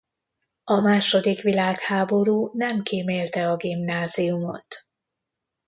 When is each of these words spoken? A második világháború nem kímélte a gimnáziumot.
A 0.63 0.79
második 0.79 1.41
világháború 1.41 2.51
nem 2.53 2.81
kímélte 2.83 3.49
a 3.49 3.55
gimnáziumot. 3.55 4.87